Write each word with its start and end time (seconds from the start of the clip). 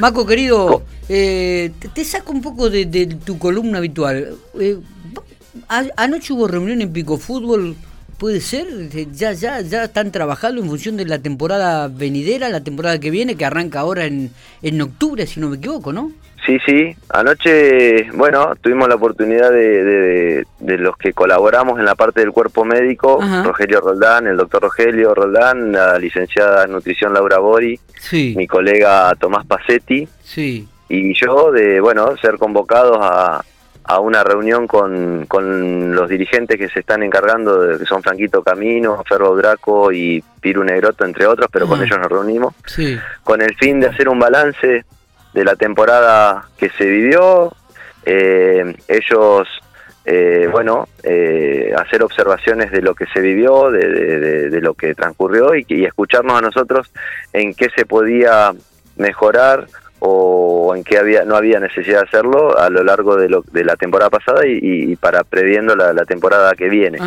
Maco, 0.00 0.26
querido, 0.26 0.82
eh, 1.08 1.72
te, 1.94 2.04
saco 2.04 2.32
un 2.32 2.42
poco 2.42 2.68
de, 2.68 3.06
tu 3.24 3.38
columna 3.38 3.78
habitual. 3.78 4.36
Eh, 4.58 4.78
anoche 5.68 6.32
hubo 6.32 6.46
reunión 6.46 6.82
en 6.82 6.92
Pico 6.92 7.16
Fútbol, 7.16 7.76
¿puede 8.18 8.40
ser? 8.40 8.66
Eh, 8.94 9.06
ya, 9.12 9.32
ya, 9.32 9.60
ya 9.60 9.84
están 9.84 10.12
trabajando 10.12 10.60
en 10.60 10.68
función 10.68 10.96
de 10.96 11.06
la 11.06 11.18
temporada 11.18 11.88
venidera, 11.88 12.48
la 12.48 12.62
temporada 12.62 12.98
que 12.98 13.10
viene, 13.10 13.36
que 13.36 13.44
arranca 13.44 13.80
ahora 13.80 14.06
en, 14.06 14.30
en 14.62 14.80
octubre, 14.80 15.26
si 15.26 15.40
no 15.40 15.48
me 15.48 15.56
equivoco, 15.56 15.92
¿no? 15.92 16.12
Sí, 16.46 16.58
sí. 16.64 16.96
Anoche, 17.08 18.08
bueno, 18.12 18.54
tuvimos 18.60 18.88
la 18.88 18.94
oportunidad 18.94 19.50
de, 19.50 20.44
de, 20.60 20.78
los 20.78 20.96
que 20.96 21.12
colaboramos 21.12 21.78
en 21.80 21.84
la 21.84 21.96
parte 21.96 22.20
del 22.20 22.30
cuerpo 22.30 22.64
médico, 22.64 23.18
Rogelio 23.44 23.80
Roldán, 23.80 24.28
el 24.28 24.36
doctor 24.36 24.62
Rogelio 24.62 25.12
Roldán, 25.12 25.72
la 25.72 25.98
licenciada 25.98 26.64
en 26.64 26.72
nutrición 26.72 27.12
Laura 27.12 27.38
Bori, 27.38 27.80
mi 28.12 28.46
colega 28.46 29.12
Tomás 29.18 29.44
Pacetti, 29.44 30.06
sí. 30.22 30.68
y 30.88 31.14
yo 31.14 31.50
de, 31.50 31.80
bueno, 31.80 32.16
ser 32.18 32.38
convocados 32.38 32.98
a, 33.00 33.42
a 33.88 34.00
una 34.00 34.24
reunión 34.24 34.66
con, 34.66 35.26
con 35.26 35.94
los 35.94 36.08
dirigentes 36.08 36.58
que 36.58 36.68
se 36.68 36.80
están 36.80 37.04
encargando, 37.04 37.60
de, 37.60 37.78
que 37.78 37.84
son 37.84 38.02
Franquito 38.02 38.42
Camino, 38.42 39.02
Ferro 39.08 39.36
Draco 39.36 39.92
y 39.92 40.22
Piru 40.40 40.64
Negroto, 40.64 41.04
entre 41.04 41.26
otros, 41.26 41.48
pero 41.52 41.68
con 41.68 41.80
ellos 41.82 41.96
nos 41.96 42.08
reunimos, 42.08 42.54
sí. 42.66 42.98
con 43.22 43.42
el 43.42 43.54
fin 43.56 43.78
de 43.78 43.88
hacer 43.88 44.08
un 44.08 44.18
balance 44.18 44.84
de 45.32 45.44
la 45.44 45.54
temporada 45.54 46.48
que 46.58 46.68
se 46.70 46.84
vivió. 46.84 47.54
Eh, 48.04 48.74
ellos, 48.88 49.48
eh, 50.04 50.48
bueno, 50.50 50.88
eh, 51.04 51.72
hacer 51.76 52.02
observaciones 52.02 52.72
de 52.72 52.82
lo 52.82 52.94
que 52.94 53.06
se 53.06 53.20
vivió, 53.20 53.70
de, 53.70 54.50
de, 54.50 54.60
lo 54.60 54.74
que 54.74 54.96
transcurrió 54.96 55.54
y, 55.54 55.64
y, 55.68 55.84
escucharnos 55.84 56.38
a 56.38 56.40
nosotros 56.40 56.90
en 57.32 57.54
qué 57.54 57.68
se 57.76 57.86
podía 57.86 58.52
mejorar 58.96 59.66
o 60.00 60.74
en 60.76 60.84
qué 60.84 60.98
había, 60.98 61.24
no 61.24 61.36
había 61.36 61.58
necesidad 61.58 62.00
de 62.00 62.06
hacerlo 62.06 62.58
a 62.58 62.68
lo 62.70 62.84
largo 62.84 63.16
de, 63.16 63.28
lo, 63.28 63.42
de 63.52 63.64
la 63.64 63.76
temporada 63.76 64.10
pasada 64.10 64.46
y, 64.46 64.94
para 64.96 65.24
previendo 65.24 65.74
la, 65.74 66.04
temporada 66.04 66.52
que 66.54 66.68
viene. 66.68 66.98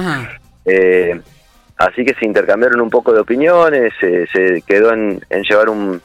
así 1.77 2.03
que 2.03 2.13
se 2.15 2.25
intercambiaron 2.25 2.81
un 2.81 2.89
poco 2.89 3.13
de 3.13 3.21
opiniones, 3.21 3.93
se 3.99 4.63
quedó 4.65 4.93
en, 4.93 5.21
en 5.29 5.43
llevar 5.43 5.69
un, 5.69 6.01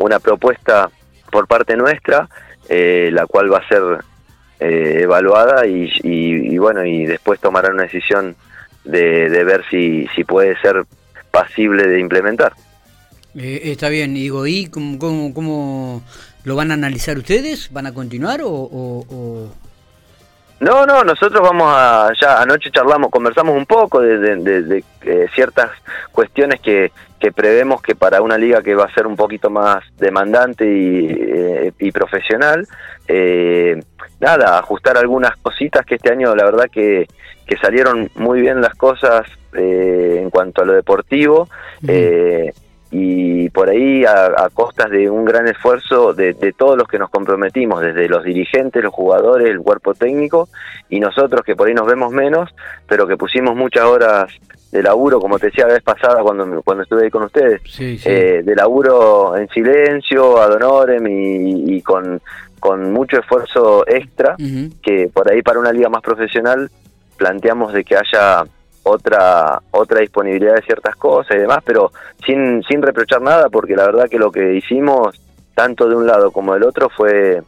una 0.00 0.18
propuesta 0.18 0.90
por 1.30 1.46
parte 1.46 1.76
nuestra, 1.76 2.28
eh, 2.68 3.10
la 3.12 3.26
cual 3.26 3.52
va 3.52 3.58
a 3.58 3.68
ser 3.68 3.82
eh, 4.58 5.00
evaluada 5.02 5.66
y, 5.66 6.58
bueno, 6.58 6.84
y 6.84 7.06
después 7.06 7.40
tomarán 7.40 7.74
una 7.74 7.84
decisión 7.84 8.34
de, 8.84 9.28
ver 9.44 9.64
si, 9.70 10.06
si 10.14 10.24
puede 10.24 10.58
ser 10.60 10.84
pasible 11.30 11.86
de 11.86 12.00
implementar. 12.00 12.52
Eh, 13.36 13.60
está 13.64 13.88
bien, 13.88 14.14
digo, 14.14 14.46
¿y 14.46 14.66
cómo, 14.66 15.32
cómo, 15.32 16.02
lo 16.44 16.56
van 16.56 16.70
a 16.70 16.74
analizar 16.74 17.18
ustedes? 17.18 17.72
¿Van 17.72 17.86
a 17.86 17.94
continuar 17.94 18.40
o, 18.42 19.48
No, 20.60 20.86
no, 20.86 21.04
nosotros 21.04 21.40
vamos 21.40 21.66
a, 21.68 22.10
ya 22.20 22.40
anoche 22.40 22.70
charlamos, 22.70 23.10
conversamos 23.10 23.56
un 23.56 23.66
poco 23.66 24.00
de, 24.00 24.84
ciertas 25.34 25.70
cuestiones 26.12 26.60
que, 26.60 26.92
que 27.18 27.32
prevemos 27.32 27.82
que 27.82 27.94
para 27.94 28.22
una 28.22 28.38
liga 28.38 28.62
que 28.62 28.74
va 28.74 28.84
a 28.84 28.94
ser 28.94 29.06
un 29.06 29.16
poquito 29.16 29.50
más 29.50 29.84
demandante 29.98 30.64
y, 30.64 31.06
eh, 31.08 31.92
profesional, 31.92 32.66
eh, 33.08 33.80
nada, 34.20 34.58
ajustar 34.58 34.96
algunas 34.96 35.36
cositas 35.38 35.84
que 35.84 35.96
este 35.96 36.12
año 36.12 36.34
la 36.34 36.44
verdad 36.44 36.66
que, 36.70 37.08
que 37.46 37.56
salieron 37.56 38.10
muy 38.14 38.40
bien 38.40 38.60
las 38.60 38.74
cosas 38.74 39.26
eh, 39.54 40.20
en 40.22 40.30
cuanto 40.30 40.62
a 40.62 40.64
lo 40.64 40.72
deportivo. 40.72 41.48
Y 42.92 43.48
por 43.50 43.68
ahí 43.68 44.04
a, 44.04 44.48
costas 44.52 44.90
de 44.90 45.08
un 45.08 45.24
gran 45.24 45.46
esfuerzo 45.46 46.12
de, 46.12 46.32
de, 46.34 46.52
todos 46.52 46.76
los 46.76 46.88
que 46.88 46.98
nos 46.98 47.08
comprometimos, 47.10 47.80
desde 47.80 48.08
los 48.08 48.24
dirigentes, 48.24 48.82
los 48.82 48.92
jugadores, 48.92 49.48
el 49.48 49.60
cuerpo 49.60 49.94
técnico 49.94 50.48
y 50.88 50.98
nosotros 50.98 51.42
que 51.44 51.54
por 51.54 51.68
ahí 51.68 51.74
nos 51.74 51.86
vemos 51.86 52.12
menos, 52.12 52.50
pero 52.88 53.06
que 53.06 53.16
pusimos 53.16 53.54
muchas 53.54 53.84
horas 53.84 54.28
de 54.72 54.82
laburo, 54.82 55.20
como 55.20 55.38
te 55.38 55.46
decía 55.46 55.66
la 55.66 55.74
vez 55.74 55.82
pasada 55.82 56.22
cuando, 56.22 56.62
cuando 56.62 56.82
estuve 56.82 57.04
ahí 57.04 57.10
con 57.10 57.24
ustedes, 57.24 57.60
Eh, 58.04 58.42
de 58.44 58.54
laburo 58.54 59.36
en 59.36 59.48
silencio, 59.48 60.40
ad 60.40 60.52
honorem 60.52 61.06
y, 61.06 61.82
con, 61.82 62.20
con 62.58 62.92
mucho 62.92 63.18
esfuerzo 63.18 63.84
extra, 63.86 64.36
que 64.82 65.10
por 65.12 65.30
ahí 65.30 65.42
para 65.42 65.58
una 65.58 65.72
liga 65.72 65.88
más 65.88 66.02
profesional 66.02 66.70
planteamos 67.16 67.72
de 67.72 67.84
que 67.84 67.96
haya 67.96 68.44
otra 68.82 69.60
otra 69.70 70.00
disponibilidad 70.00 70.54
de 70.54 70.62
ciertas 70.62 70.96
cosas 70.96 71.36
y 71.36 71.40
demás, 71.40 71.58
pero 71.64 71.92
sin, 72.24 72.62
sin 72.64 72.82
reprochar 72.82 73.20
nada, 73.22 73.48
porque 73.48 73.76
la 73.76 73.86
verdad 73.86 74.08
que 74.08 74.18
lo 74.18 74.30
que 74.30 74.54
hicimos, 74.54 75.20
tanto 75.54 75.88
de 75.88 75.96
un 75.96 76.06
lado 76.06 76.30
como 76.30 76.54
del 76.54 76.64
otro, 76.64 76.88
fue 76.88 77.42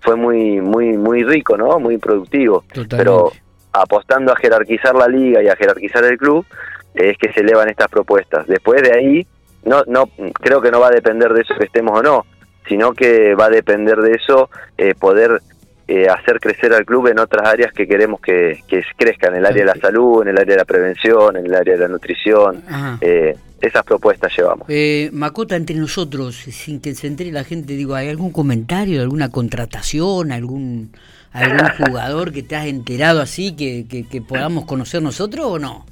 fue 0.00 0.16
muy 0.16 0.60
muy 0.60 0.96
muy 0.96 1.24
rico, 1.24 1.56
¿no? 1.56 1.78
Muy 1.78 1.98
productivo. 1.98 2.64
Pero 2.88 3.32
apostando 3.72 4.32
a 4.32 4.36
jerarquizar 4.36 4.94
la 4.94 5.08
liga 5.08 5.42
y 5.42 5.48
a 5.48 5.56
jerarquizar 5.56 6.04
el 6.04 6.16
club, 6.16 6.46
es 6.94 7.16
que 7.18 7.32
se 7.32 7.40
elevan 7.40 7.68
estas 7.68 7.88
propuestas. 7.88 8.46
Después 8.46 8.82
de 8.82 8.92
ahí, 8.92 9.26
no, 9.64 9.82
no, 9.86 10.08
creo 10.34 10.60
que 10.60 10.70
no 10.70 10.80
va 10.80 10.88
a 10.88 10.92
depender 10.92 11.32
de 11.32 11.42
eso 11.42 11.54
que 11.58 11.66
estemos 11.66 11.98
o 11.98 12.02
no, 12.02 12.26
sino 12.66 12.92
que 12.92 13.34
va 13.34 13.46
a 13.46 13.50
depender 13.50 13.98
de 13.98 14.12
eso 14.12 14.50
eh, 14.76 14.94
poder 14.94 15.40
eh, 15.88 16.06
hacer 16.06 16.38
crecer 16.38 16.72
al 16.74 16.84
club 16.84 17.08
en 17.08 17.18
otras 17.18 17.48
áreas 17.48 17.72
que 17.72 17.88
queremos 17.88 18.20
que, 18.20 18.62
que 18.68 18.82
crezcan, 18.94 19.32
en 19.32 19.38
el 19.38 19.46
área 19.46 19.64
de 19.64 19.74
la 19.74 19.80
salud, 19.80 20.20
en 20.22 20.28
el 20.28 20.38
área 20.38 20.54
de 20.54 20.58
la 20.58 20.64
prevención, 20.66 21.36
en 21.38 21.46
el 21.46 21.54
área 21.54 21.74
de 21.74 21.80
la 21.80 21.88
nutrición. 21.88 22.62
Eh, 23.00 23.34
esas 23.60 23.82
propuestas 23.84 24.30
llevamos. 24.36 24.66
Eh, 24.68 25.08
Macota, 25.12 25.56
entre 25.56 25.76
nosotros, 25.76 26.36
sin 26.36 26.80
que 26.80 26.94
se 26.94 27.06
entere 27.06 27.32
la 27.32 27.42
gente, 27.42 27.72
digo, 27.72 27.94
¿hay 27.94 28.08
algún 28.08 28.30
comentario, 28.32 29.00
alguna 29.02 29.30
contratación, 29.30 30.30
algún 30.30 30.92
algún 31.32 31.68
jugador 31.78 32.32
que 32.32 32.42
te 32.42 32.56
has 32.56 32.66
enterado 32.66 33.20
así 33.20 33.56
que, 33.56 33.86
que, 33.88 34.20
podamos 34.20 34.66
conocer 34.66 35.02
nosotros 35.02 35.46
o 35.46 35.58
no? 35.58 35.86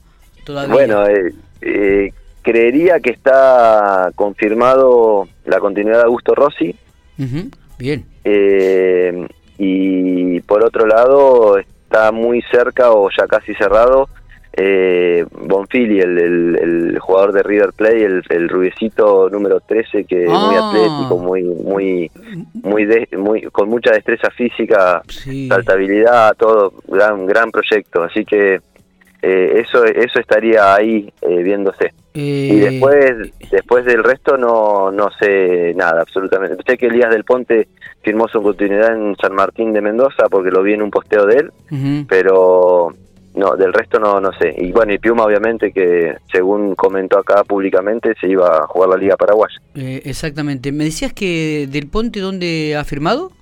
Todavía. 0.45 0.75
Bueno, 0.75 1.07
eh, 1.07 1.33
eh, 1.63 2.13
creería 2.43 3.01
que 3.01 3.11
está 3.11 4.11
confirmado 4.15 5.27
la 5.45 5.59
continuidad 5.59 5.99
de 5.99 6.05
Augusto 6.05 6.35
Rossi. 6.35 6.75
Bien. 7.79 8.05
Eh, 8.25 9.27
y 9.59 10.41
por 10.41 10.65
otro 10.65 10.87
lado, 10.87 11.59
está 11.59 12.13
muy 12.13 12.43
cerca 12.51 12.93
o 12.93 13.09
ya 13.11 13.27
casi 13.27 13.55
cerrado 13.55 14.09
eh, 14.59 15.27
Bonfili, 15.31 16.01
el, 16.01 16.19
el, 16.19 16.99
jugador 16.99 17.33
de 17.33 17.43
River 17.43 17.75
Play, 17.75 18.03
el, 18.03 18.23
el 18.31 18.49
rubiecito 18.49 19.29
número 19.29 19.61
13, 19.61 20.05
que 20.05 20.25
es 20.25 20.31
muy 20.31 20.57
ah. 20.57 20.69
atlético, 20.69 21.19
muy, 21.19 21.43
muy, 21.43 22.11
muy, 22.63 23.09
muy, 23.19 23.43
con 23.53 23.69
mucha 23.69 23.93
destreza 23.93 24.31
física, 24.31 25.03
saltabilidad, 25.49 26.35
todo, 26.39 26.73
gran, 26.89 27.27
gran 27.27 27.51
proyecto. 27.51 28.03
Así 28.03 28.25
que 28.25 28.61
eh, 29.29 29.61
eso, 29.67 29.85
eso 29.85 30.21
estaría 30.21 30.73
ahí 30.75 31.13
eh, 31.21 31.43
viéndose. 31.43 31.93
Y 32.15 32.61
eh, 32.61 32.71
después, 32.71 33.33
después 33.51 33.85
del 33.85 34.05
resto 34.05 34.37
no, 34.37 34.93
no 34.93 35.11
sé 35.19 35.75
nada, 35.75 36.03
absolutamente. 36.03 36.63
Sé 36.65 36.79
que 36.79 36.87
Elías 36.87 37.11
del 37.11 37.25
Ponte 37.25 37.67
firmó 38.03 38.29
su 38.29 38.41
continuidad 38.41 38.95
en 38.95 39.17
San 39.17 39.35
Martín 39.35 39.73
de 39.73 39.81
Mendoza 39.81 40.29
porque 40.31 40.53
lo 40.53 40.63
vi 40.63 40.75
en 40.75 40.83
un 40.83 40.93
posteo 40.93 41.27
de 41.27 41.39
él, 41.39 41.53
pero 42.09 42.95
no, 43.35 43.57
del 43.57 43.73
resto 43.73 43.99
no, 43.99 44.21
no 44.21 44.31
sé. 44.39 44.55
Y 44.57 44.71
bueno, 44.71 44.93
y 44.93 44.99
Piuma 44.99 45.25
obviamente 45.25 45.73
que 45.73 46.15
según 46.31 46.77
comentó 46.77 47.19
acá 47.19 47.43
públicamente 47.43 48.15
se 48.21 48.29
iba 48.29 48.59
a 48.59 48.67
jugar 48.69 48.91
la 48.91 48.97
Liga 48.97 49.17
Paraguaya. 49.17 49.57
Eh, 49.75 50.03
exactamente. 50.05 50.71
¿Me 50.71 50.85
decías 50.85 51.13
que 51.13 51.67
Del 51.69 51.89
Ponte 51.89 52.21
dónde 52.21 52.77
ha 52.77 52.85
firmado? 52.85 53.33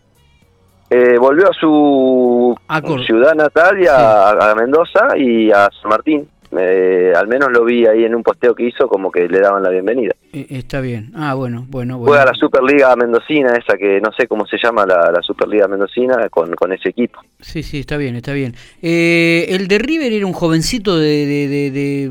Eh, 0.96 1.18
volvió 1.18 1.50
a 1.50 1.52
su 1.52 2.56
ciudad 3.04 3.34
natal 3.34 3.82
y 3.82 3.86
a, 3.90 4.54
Mendoza 4.56 5.18
y 5.18 5.50
a 5.50 5.68
San 5.80 5.90
Martín. 5.90 6.28
Eh, 6.56 7.12
al 7.16 7.26
menos 7.26 7.50
lo 7.50 7.64
vi 7.64 7.84
ahí 7.84 8.04
en 8.04 8.14
un 8.14 8.22
posteo 8.22 8.54
que 8.54 8.62
hizo 8.62 8.86
como 8.86 9.10
que 9.10 9.26
le 9.26 9.40
daban 9.40 9.64
la 9.64 9.70
bienvenida. 9.70 10.14
Eh, 10.32 10.46
está 10.50 10.80
bien. 10.80 11.10
Ah, 11.16 11.34
bueno, 11.34 11.66
bueno, 11.68 11.98
bueno. 11.98 12.12
Juega 12.12 12.26
la 12.26 12.34
Superliga 12.34 12.94
Mendocina, 12.94 13.54
esa 13.56 13.76
que 13.76 14.00
no 14.00 14.12
sé 14.12 14.28
cómo 14.28 14.46
se 14.46 14.56
llama 14.62 14.86
la, 14.86 15.20
Superliga 15.22 15.66
Mendocina, 15.66 16.28
con, 16.28 16.54
con, 16.54 16.72
ese 16.72 16.90
equipo. 16.90 17.18
Sí, 17.40 17.64
sí, 17.64 17.80
está 17.80 17.96
bien, 17.96 18.14
está 18.14 18.32
bien. 18.32 18.54
Eh, 18.80 19.46
el 19.48 19.66
de 19.66 19.78
River 19.80 20.12
era 20.12 20.26
un 20.26 20.32
jovencito 20.32 20.96
de, 20.96 21.26
de, 21.26 21.70
de, 21.72 22.04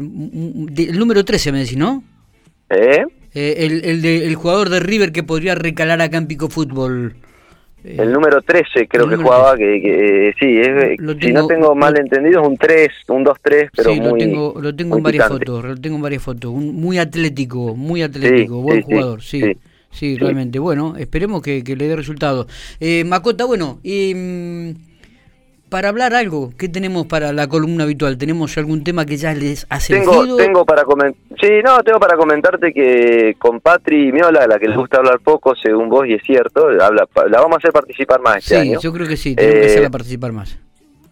el 0.90 1.00
número 1.00 1.24
13, 1.24 1.54
me 1.54 1.60
decís, 1.60 1.78
¿no? 1.78 2.04
¿Eh? 2.70 3.06
el, 3.34 3.86
el, 3.86 4.02
de, 4.02 4.28
el 4.28 4.36
jugador 4.36 4.68
de 4.68 4.82
River 4.82 5.14
que 5.14 5.24
podría 5.24 5.56
recalar 5.56 6.02
acá 6.02 6.18
en 6.18 6.28
Pico 6.28 6.50
Fútbol. 6.50 7.16
El 7.84 8.14
número 8.14 8.42
13 8.42 8.88
creo 8.88 9.10
que 9.10 9.18
jugaba, 9.18 9.58
que, 9.58 10.30
eh, 10.30 10.34
sí, 10.40 10.58
es, 10.58 10.98
si 11.20 11.34
no 11.34 11.48
tengo 11.48 11.76
mal 11.76 12.00
entendido 12.00 12.42
es 12.42 12.48
un 12.48 12.58
3, 12.58 12.90
un 13.10 13.26
2-3, 13.26 13.70
pero 13.76 13.94
sí, 13.94 14.00
muy 14.00 14.10
lo 14.10 14.16
tengo, 14.16 14.62
lo 14.62 14.76
tengo 14.76 14.98
en 14.98 15.04
varias 15.04 15.28
fotos, 15.28 15.66
lo 15.66 15.76
tengo 15.76 15.98
en 15.98 16.02
varias 16.02 16.24
fotos, 16.24 16.54
muy 16.54 16.98
atlético, 16.98 17.76
muy 17.76 18.02
atlético, 18.02 18.62
buen 18.62 18.84
jugador, 18.84 19.22
sí, 19.22 19.58
sí, 19.92 20.18
realmente, 20.18 20.60
bueno, 20.60 20.96
esperemos 20.98 21.42
que, 21.42 21.62
le 21.62 21.88
dé 21.88 21.96
resultado. 21.96 22.48
Eh, 22.80 23.04
Macota, 23.04 23.44
bueno, 23.44 23.80
eh, 23.84 24.74
para 25.74 25.90
hablar 25.90 26.14
algo, 26.14 26.52
¿qué 26.56 26.70
tenemos 26.70 27.08
para 27.08 27.34
la 27.34 27.48
columna 27.48 27.86
habitual? 27.86 28.16
¿Tenemos 28.20 28.56
algún 28.60 28.84
tema 28.84 29.08
que 29.08 29.18
ya 29.18 29.34
les 29.34 29.66
hace 29.72 29.96
tengo, 29.96 30.38
tengo 30.38 30.64
para 30.66 30.84
Sí, 31.42 31.50
no, 31.66 31.82
tengo 31.82 32.00
para 32.00 32.16
comentarte 32.16 32.72
que 32.72 33.36
con 33.40 33.60
Patri 33.60 34.12
Miola, 34.12 34.44
a 34.44 34.48
la 34.48 34.60
que 34.60 34.68
les 34.68 34.78
gusta 34.78 34.98
hablar 34.98 35.20
poco, 35.22 35.56
según 35.56 35.90
vos, 35.90 36.06
y 36.06 36.14
es 36.14 36.22
cierto, 36.22 36.68
habla, 36.80 37.08
la 37.28 37.42
vamos 37.42 37.56
a 37.56 37.58
hacer 37.58 37.72
participar 37.72 38.22
más 38.22 38.38
este 38.38 38.56
año. 38.56 38.80
Sí, 38.80 38.84
yo 38.84 38.94
creo 38.94 39.08
que 39.08 39.18
sí, 39.18 39.36
tenemos 39.36 39.62
que 39.62 39.66
hacerla 39.66 39.90
participar 39.90 40.32
más. 40.32 40.60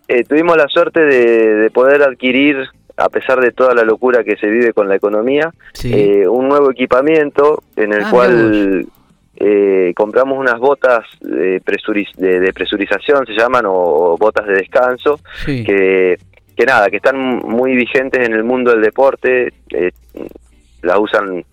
Eh, 0.07 0.23
tuvimos 0.25 0.55
la 0.55 0.67
suerte 0.67 0.99
de, 0.99 1.71
poder 1.71 2.03
adquirir 2.03 2.57
a 2.97 3.09
pesar 3.09 3.41
de 3.41 3.51
toda 3.51 3.73
la 3.73 3.81
locura 3.81 4.23
que 4.23 4.37
se 4.37 4.45
vive 4.45 4.73
con 4.73 4.87
la 4.87 4.95
economía, 4.95 5.51
eh, 5.85 6.27
un 6.27 6.47
nuevo 6.47 6.69
equipamiento 6.69 7.63
en 7.77 7.93
el 7.93 8.03
ah, 8.03 8.09
cual 8.11 8.85
eh, 9.43 9.93
compramos 9.95 10.37
unas 10.37 10.59
botas 10.59 11.03
de, 11.19 11.61
presurización, 12.53 13.25
se 13.25 13.33
llaman, 13.33 13.65
o, 13.65 14.15
botas 14.19 14.45
de 14.45 14.53
descanso, 14.53 15.19
que, 15.45 16.19
que 16.55 16.65
nada, 16.65 16.89
que 16.89 16.97
están 16.97 17.17
muy 17.17 17.75
vigentes 17.75 18.23
en 18.23 18.33
el 18.33 18.43
mundo 18.43 18.71
del 18.71 18.81
deporte, 18.81 19.51
eh, 19.71 19.91
la 20.83 20.99
usan, 20.99 21.43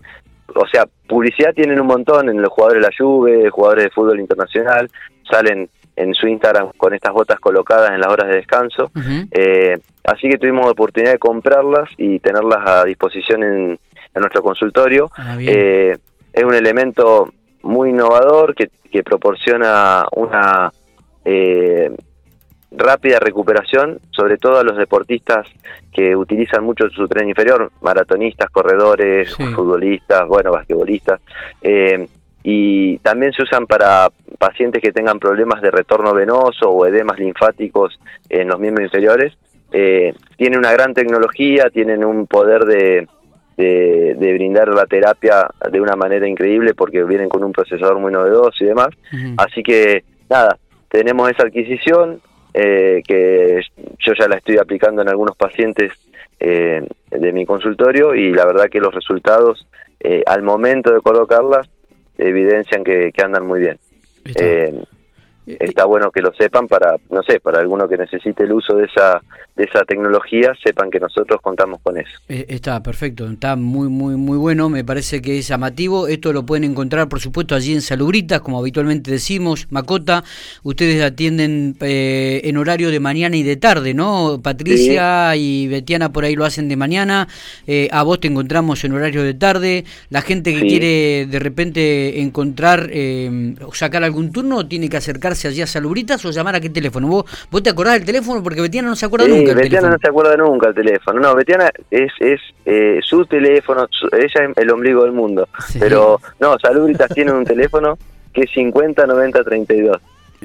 o 0.53 0.67
sea, 0.67 0.85
publicidad 1.07 1.53
tienen 1.55 1.81
un 1.81 1.87
montón 1.87 2.29
en 2.29 2.39
los 2.39 2.51
jugadores 2.51 2.83
de 2.83 2.87
la 2.87 2.95
Juve, 2.95 3.49
jugadores 3.49 3.85
de 3.85 3.89
fútbol 3.89 4.19
internacional, 4.19 4.87
salen 5.27 5.67
en 5.95 6.13
su 6.13 6.27
Instagram 6.27 6.71
con 6.77 6.93
estas 6.93 7.11
botas 7.11 7.39
colocadas 7.39 7.89
en 7.91 8.01
las 8.01 8.11
horas 8.11 8.27
de 8.29 8.35
descanso. 8.35 8.91
eh, 9.31 9.77
así 10.03 10.29
que 10.29 10.37
tuvimos 10.37 10.65
la 10.65 10.71
oportunidad 10.71 11.13
de 11.13 11.19
comprarlas 11.19 11.89
y 11.97 12.19
tenerlas 12.19 12.59
a 12.67 12.85
disposición 12.85 13.43
en, 13.43 13.79
nuestro 14.13 14.43
consultorio. 14.43 15.09
Ah, 15.15 15.37
eh, 15.39 15.95
es 16.33 16.43
un 16.43 16.53
elemento 16.53 17.31
muy 17.61 17.89
innovador 17.89 18.55
que, 18.55 18.69
que 18.91 19.03
proporciona 19.03 20.05
una 20.15 20.71
eh, 21.25 21.91
rápida 22.71 23.19
recuperación, 23.19 23.99
sobre 24.11 24.37
todo 24.37 24.59
a 24.59 24.63
los 24.63 24.77
deportistas 24.77 25.47
que 25.91 26.15
utilizan 26.15 26.63
mucho 26.63 26.89
su 26.89 27.07
tren 27.07 27.29
inferior, 27.29 27.71
maratonistas, 27.81 28.49
corredores, 28.51 29.35
futbolistas, 29.35 30.27
bueno, 30.27 30.51
basquetbolistas. 30.51 31.19
Eh, 31.61 32.07
y 32.43 32.97
también 32.99 33.33
se 33.33 33.43
usan 33.43 33.65
para 33.65 34.09
pacientes 34.37 34.81
que 34.81 34.93
tengan 34.93 35.19
problemas 35.19 35.61
de 35.61 35.71
retorno 35.71 36.13
venoso 36.13 36.69
o 36.69 36.85
edemas 36.85 37.19
linfáticos 37.19 37.99
en 38.29 38.47
los 38.47 38.59
miembros 38.59 38.85
inferiores. 38.85 39.37
Eh, 39.71 40.13
tienen 40.37 40.59
una 40.59 40.71
gran 40.71 40.93
tecnología, 40.93 41.69
tienen 41.69 42.05
un 42.05 42.27
poder 42.27 42.65
de, 42.65 43.07
de, 43.59 44.33
brindar 44.33 44.69
la 44.69 44.85
terapia 44.85 45.47
de 45.71 45.81
una 45.81 45.95
manera 45.95 46.27
increíble 46.27 46.73
porque 46.73 47.03
vienen 47.03 47.29
con 47.29 47.43
un 47.43 47.51
procesador 47.51 47.99
muy 47.99 48.11
novedoso 48.11 48.63
y 48.63 48.67
demás. 48.67 48.89
Así 49.37 49.63
que 49.63 50.03
nada, 50.29 50.57
tenemos 50.89 51.29
esa 51.29 51.43
adquisición 51.43 52.21
eh, 52.53 53.01
que 53.07 53.61
yo 53.99 54.13
ya 54.17 54.27
la 54.27 54.37
estoy 54.37 54.57
aplicando 54.57 55.01
en 55.01 55.09
algunos 55.09 55.35
pacientes 55.35 55.91
eh, 56.39 56.87
de 57.11 57.31
mi 57.33 57.45
consultorio 57.45 58.15
y 58.15 58.31
la 58.31 58.45
verdad 58.45 58.69
que 58.71 58.79
los 58.79 58.93
resultados 58.93 59.67
eh, 59.99 60.23
al 60.25 60.41
momento 60.41 60.93
de 60.93 61.01
colocarlas 61.01 61.69
evidencian 62.17 62.83
que, 62.83 63.11
andan 63.23 63.45
muy 63.45 63.59
bien. 63.59 63.77
Está 65.59 65.85
bueno 65.85 66.11
que 66.11 66.21
lo 66.21 66.33
sepan 66.33 66.67
para, 66.67 66.95
no 67.09 67.23
sé, 67.23 67.39
para 67.39 67.59
alguno 67.59 67.87
que 67.87 67.97
necesite 67.97 68.43
el 68.43 68.53
uso 68.53 68.75
de 68.75 68.85
esa 68.85 69.21
de 69.55 69.65
esa 69.65 69.83
tecnología 69.83 70.53
sepan 70.63 70.89
que 70.89 71.01
nosotros 71.01 71.41
contamos 71.41 71.81
con 71.83 71.97
eso. 71.97 72.11
Eh, 72.29 72.45
está 72.47 72.81
perfecto, 72.81 73.27
está 73.27 73.57
muy 73.57 73.89
muy 73.89 74.15
muy 74.15 74.37
bueno, 74.37 74.69
me 74.69 74.85
parece 74.85 75.21
que 75.21 75.37
es 75.37 75.49
llamativo. 75.49 76.07
Esto 76.07 76.31
lo 76.31 76.45
pueden 76.45 76.63
encontrar, 76.63 77.09
por 77.09 77.19
supuesto, 77.19 77.55
allí 77.55 77.73
en 77.73 77.81
Salubritas, 77.81 78.39
como 78.39 78.57
habitualmente 78.57 79.11
decimos, 79.11 79.67
Macota. 79.69 80.23
Ustedes 80.63 81.03
atienden 81.03 81.75
eh, 81.81 82.39
en 82.45 82.55
horario 82.55 82.89
de 82.89 83.01
mañana 83.01 83.35
y 83.35 83.43
de 83.43 83.57
tarde, 83.57 83.93
¿no? 83.93 84.39
Patricia 84.41 85.35
y 85.35 85.67
Betiana 85.67 86.13
por 86.13 86.23
ahí 86.23 86.35
lo 86.35 86.45
hacen 86.45 86.69
de 86.69 86.77
mañana. 86.77 87.27
Eh, 87.67 87.89
a 87.91 88.03
vos 88.03 88.21
te 88.21 88.29
encontramos 88.29 88.85
en 88.85 88.93
horario 88.93 89.23
de 89.23 89.33
tarde. 89.33 89.83
La 90.09 90.21
gente 90.21 90.53
que 90.53 90.61
quiere 90.61 91.25
de 91.25 91.39
repente 91.39 92.21
encontrar 92.21 92.89
o 93.65 93.73
sacar 93.73 94.05
algún 94.05 94.31
turno 94.31 94.65
tiene 94.67 94.87
que 94.87 94.97
acercarse 94.97 95.38
allí 95.47 95.61
a 95.61 95.67
Salubritas 95.67 96.23
o 96.25 96.31
llamar 96.31 96.55
a 96.55 96.59
qué 96.59 96.69
teléfono. 96.69 97.07
¿Vos, 97.07 97.25
vos 97.49 97.63
te 97.63 97.69
acordás 97.69 97.95
del 97.95 98.05
teléfono? 98.05 98.43
Porque 98.43 98.61
Betiana 98.61 98.89
no 98.89 98.95
se 98.95 99.05
acuerda 99.05 99.27
nunca. 99.27 99.53
Betiana 99.53 99.89
no 99.89 99.97
se 99.97 100.07
acuerda 100.07 100.35
nunca 100.37 100.69
el 100.69 100.75
teléfono. 100.75 101.19
No, 101.19 101.35
Betiana 101.35 101.71
es, 101.89 102.11
es 102.19 102.39
eh, 102.65 102.99
su 103.03 103.25
teléfono, 103.25 103.87
ella 104.11 104.25
es 104.25 104.57
el 104.57 104.71
ombligo 104.71 105.03
del 105.03 105.13
mundo. 105.13 105.47
Pero 105.79 106.19
no, 106.39 106.57
Salubritas 106.59 107.09
tiene 107.13 107.31
un 107.31 107.45
teléfono 107.45 107.97
que 108.33 108.41
es 108.41 108.51
50 108.51 109.05
90 109.05 109.43
32. 109.43 109.97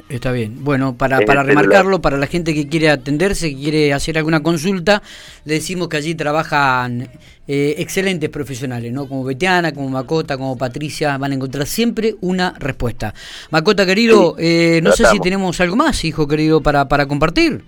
Está 0.09 0.33
bien. 0.33 0.63
Bueno, 0.63 0.97
para, 0.97 1.21
para 1.23 1.43
remarcarlo, 1.43 2.01
para 2.01 2.19
la 2.19 2.27
gente 2.27 2.53
que 2.53 2.69
quiere 2.69 2.91
atenderse, 2.91 3.51
que 3.51 3.57
quiere 3.57 3.93
hacer 3.95 4.19
alguna 4.19 4.43
consulta, 4.43 5.03
le 5.45 5.55
decimos 5.55 5.89
que 5.89 5.97
allí 5.97 6.15
trabajan 6.15 7.09
eh, 7.49 7.75
excelentes 7.79 8.29
profesionales, 8.29 8.93
¿no? 8.93 9.09
Como 9.09 9.25
Betiana, 9.25 9.73
como 9.73 9.89
Macota, 9.89 10.37
como 10.37 10.59
Patricia, 10.59 11.17
van 11.17 11.33
a 11.33 11.35
encontrar 11.37 11.67
siempre 11.67 12.17
una 12.21 12.55
respuesta. 12.59 13.15
Macota, 13.51 13.87
querido, 13.87 14.37
eh, 14.39 14.81
no 14.83 14.93
sé 14.93 15.07
si 15.07 15.21
tenemos 15.21 15.59
algo 15.63 15.77
más, 15.77 16.05
hijo 16.05 16.29
querido, 16.29 16.63
para, 16.63 16.87
para 16.87 17.07
compartir. 17.07 17.63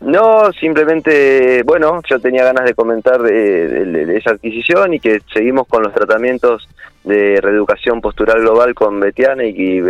No, 0.00 0.52
simplemente, 0.52 1.62
bueno, 1.64 2.00
yo 2.08 2.20
tenía 2.20 2.44
ganas 2.44 2.64
de 2.64 2.74
comentar 2.74 3.20
de, 3.20 4.16
esa 4.16 4.30
adquisición 4.30 4.94
y 4.94 5.00
que 5.00 5.20
seguimos 5.34 5.66
con 5.66 5.82
los 5.82 5.92
tratamientos 5.92 6.68
de 7.08 7.40
reeducación 7.40 8.02
postural 8.02 8.40
global 8.40 8.74
con 8.74 9.00
Betiana 9.00 9.42
y, 9.42 9.80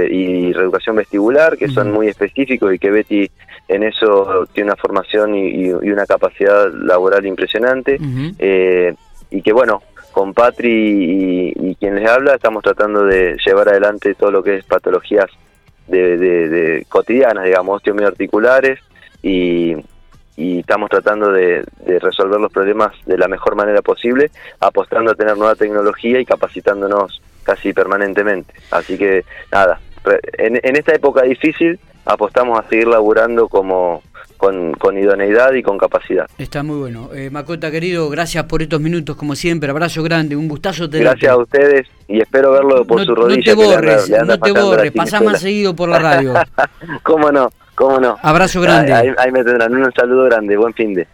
reeducación 0.52 0.94
vestibular, 0.94 1.58
que 1.58 1.66
son 1.68 1.90
muy 1.90 2.06
específicos 2.06 2.72
y 2.72 2.78
que 2.78 2.92
Betty 2.92 3.28
en 3.66 3.82
eso 3.82 4.46
tiene 4.52 4.70
una 4.70 4.76
formación 4.76 5.34
y, 5.34 5.70
una 5.70 6.06
capacidad 6.06 6.72
laboral 6.72 7.26
impresionante. 7.26 7.98
Eh, 8.38 8.94
y 9.30 9.42
que, 9.42 9.52
bueno, 9.52 9.82
con 10.12 10.32
Patri 10.32 11.52
y, 11.56 11.74
quien 11.74 11.96
les 11.96 12.08
habla 12.08 12.34
estamos 12.36 12.62
tratando 12.62 13.04
de 13.04 13.36
llevar 13.44 13.68
adelante 13.68 14.14
todo 14.14 14.30
lo 14.30 14.42
que 14.42 14.56
es 14.56 14.64
patologías 14.64 15.26
de, 15.88 16.86
cotidianas, 16.88 17.44
digamos, 17.44 17.78
osteomioarticulares 17.78 18.78
y 19.24 19.74
y 20.38 20.60
estamos 20.60 20.88
tratando 20.88 21.32
de, 21.32 21.64
resolver 22.00 22.38
los 22.38 22.52
problemas 22.52 22.92
de 23.06 23.18
la 23.18 23.26
mejor 23.26 23.56
manera 23.56 23.82
posible, 23.82 24.30
apostando 24.60 25.10
a 25.10 25.14
tener 25.16 25.36
nueva 25.36 25.56
tecnología 25.56 26.20
y 26.20 26.24
capacitándonos 26.24 27.20
casi 27.42 27.72
permanentemente. 27.72 28.54
Así 28.70 28.96
que 28.96 29.24
nada, 29.50 29.80
en, 30.34 30.76
esta 30.76 30.94
época 30.94 31.22
difícil 31.22 31.80
apostamos 32.04 32.56
a 32.56 32.68
seguir 32.68 32.86
laburando 32.86 33.48
como 33.48 34.04
con, 34.36 34.76
idoneidad 34.96 35.54
y 35.54 35.62
con 35.64 35.76
capacidad. 35.76 36.26
Está 36.38 36.62
muy 36.62 36.78
bueno. 36.78 37.10
Eh, 37.12 37.30
Macota, 37.30 37.72
querido, 37.72 38.08
gracias 38.08 38.44
por 38.44 38.62
estos 38.62 38.80
minutos, 38.80 39.16
como 39.16 39.34
siempre. 39.34 39.70
Abrazo 39.70 40.04
grande, 40.04 40.36
un 40.36 40.46
gustazo. 40.46 40.88
Tenerte. 40.88 41.10
Gracias 41.10 41.32
a 41.32 41.36
ustedes 41.36 41.88
y 42.06 42.20
espero 42.20 42.52
verlo 42.52 42.84
por 42.84 43.04
su 43.04 43.12
rodilla. 43.12 43.56
No 43.56 43.60
te 43.60 43.66
borres, 43.66 44.10
no 44.24 44.38
te 44.38 44.52
borres, 44.52 44.94
más 44.94 45.40
seguido 45.40 45.74
por 45.74 45.88
la 45.88 45.98
radio. 45.98 46.34
¿Cómo 47.02 47.32
no? 47.32 47.50
¿Cómo 47.78 47.98
no? 48.00 48.18
Abrazo 48.22 48.60
grande. 48.60 48.92
Ahí, 48.92 49.30
me 49.30 49.44
tendrán 49.44 49.72
un 49.72 49.92
saludo 49.92 50.24
grande, 50.24 50.56
buen 50.56 50.74
fin 50.74 50.94
de. 50.94 51.06